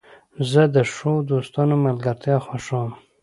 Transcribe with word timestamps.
زه 0.51 0.61
د 0.75 0.77
ښو 0.93 1.11
دوستانو 1.29 1.75
ملګرتیا 1.85 2.37
خوښوم. 2.45 2.89